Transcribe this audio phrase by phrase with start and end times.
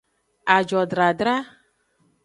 [0.55, 1.35] Ajodradra.